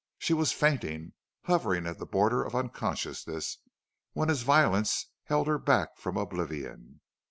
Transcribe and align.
She 0.17 0.33
was 0.33 0.51
fainting 0.51 1.13
hovering 1.43 1.85
at 1.85 1.99
the 1.99 2.07
border 2.07 2.41
of 2.43 2.55
unconsciousness 2.55 3.59
when 4.13 4.29
his 4.29 4.41
violence 4.41 5.11
held 5.25 5.45
her 5.45 5.59
back 5.59 5.95
from 5.95 6.17
oblivion. 6.17 7.01